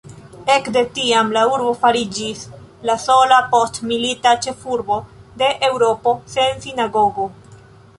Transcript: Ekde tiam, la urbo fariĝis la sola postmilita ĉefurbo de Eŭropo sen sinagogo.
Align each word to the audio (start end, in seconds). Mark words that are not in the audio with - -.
Ekde 0.51 0.81
tiam, 0.95 1.29
la 1.37 1.43
urbo 1.57 1.73
fariĝis 1.83 2.41
la 2.91 2.97
sola 3.05 3.39
postmilita 3.53 4.35
ĉefurbo 4.47 5.01
de 5.45 5.55
Eŭropo 5.71 6.21
sen 6.37 6.67
sinagogo. 6.69 7.33